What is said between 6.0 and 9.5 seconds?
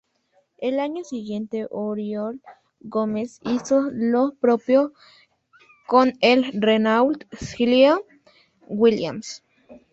el Renault Clio Williams.